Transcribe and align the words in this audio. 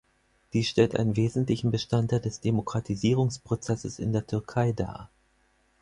Dies 0.53 0.67
stellt 0.67 0.95
einen 0.95 1.15
wesentlichen 1.15 1.69
Bestandteil 1.69 2.19
des 2.21 2.39
Demokratisierungsprozesses 2.39 3.99
in 3.99 4.13
der 4.13 4.25
Türkei 4.25 4.71
dar. 4.71 5.11